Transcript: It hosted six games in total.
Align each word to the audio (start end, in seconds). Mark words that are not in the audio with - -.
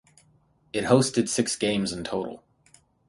It 0.73 0.85
hosted 0.85 1.29
six 1.29 1.55
games 1.55 1.93
in 1.93 2.03
total. 2.03 2.43